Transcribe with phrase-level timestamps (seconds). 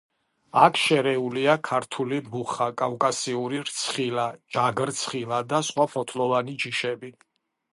[0.59, 4.25] აქ შერეულია ქართული მუხა, კავკასიური რცხილა,
[4.57, 7.15] ჯაგრცხილა და სხვა ფოთლოვანი ჯიშები.